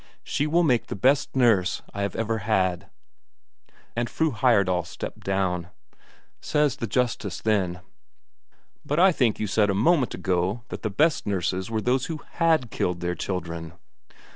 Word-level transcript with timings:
She 0.23 0.47
will 0.47 0.63
make 0.63 0.87
the 0.87 0.95
best 0.95 1.35
nurse 1.35 1.83
I 1.93 2.01
have 2.01 2.15
ever 2.15 2.39
had." 2.39 2.89
And 3.95 4.09
Fru 4.09 4.31
Heyerdahl 4.31 4.83
stepped 4.87 5.19
down. 5.19 5.67
Says 6.41 6.77
the 6.77 6.87
justice 6.87 7.39
then: 7.39 7.81
"But 8.83 8.99
I 8.99 9.11
think 9.11 9.39
you 9.39 9.45
said 9.45 9.69
a 9.69 9.75
moment 9.75 10.15
ago 10.15 10.63
that 10.69 10.81
the 10.81 10.89
best 10.89 11.27
nurses 11.27 11.69
were 11.69 11.81
those 11.81 12.07
who 12.07 12.17
had 12.37 12.71
killed 12.71 13.01
their 13.01 13.13
children?" 13.13 13.73